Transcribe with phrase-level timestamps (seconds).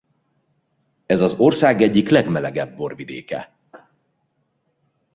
[1.05, 3.55] Ez az ország egyik legmelegebb borvidéke.